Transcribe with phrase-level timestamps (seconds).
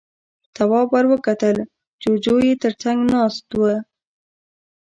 [0.55, 1.57] تواب ور وکتل،
[2.01, 3.61] جُوجُو يې تر څنګ ناست و.